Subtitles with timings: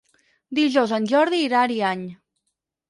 [0.59, 2.05] Dijous en Jordi irà a Ariany.